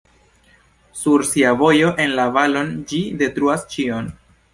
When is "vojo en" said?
1.59-2.15